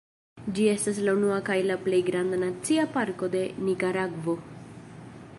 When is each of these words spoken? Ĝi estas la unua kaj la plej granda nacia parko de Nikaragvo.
Ĝi 0.59 0.63
estas 0.69 1.01
la 1.07 1.13
unua 1.17 1.35
kaj 1.49 1.57
la 1.71 1.75
plej 1.87 1.99
granda 2.07 2.39
nacia 2.45 2.85
parko 2.95 3.29
de 3.35 3.43
Nikaragvo. 3.69 4.35